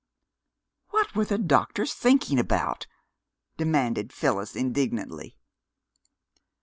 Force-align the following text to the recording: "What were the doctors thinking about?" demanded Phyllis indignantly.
"What 0.89 1.13
were 1.13 1.25
the 1.25 1.37
doctors 1.37 1.93
thinking 1.93 2.39
about?" 2.39 2.87
demanded 3.57 4.11
Phyllis 4.11 4.55
indignantly. 4.55 5.37